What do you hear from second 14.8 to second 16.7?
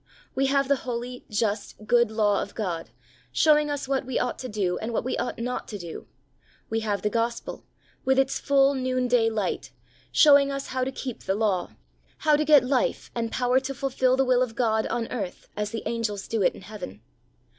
on earth as the angels do it in